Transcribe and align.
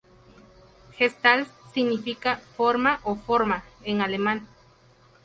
Gestalt 0.99 1.47
significa 1.75 2.37
"forma" 2.57 2.99
o 3.03 3.15
"forma" 3.17 3.63
en 3.85 4.01
alemán. 4.01 4.47